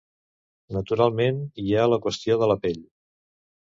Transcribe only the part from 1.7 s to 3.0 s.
ha la qüestió de la pell.